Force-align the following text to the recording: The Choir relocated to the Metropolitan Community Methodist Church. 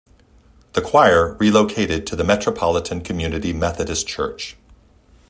The 0.73 0.81
Choir 0.81 1.35
relocated 1.35 2.07
to 2.07 2.15
the 2.15 2.23
Metropolitan 2.23 3.01
Community 3.01 3.53
Methodist 3.53 4.07
Church. 4.07 4.57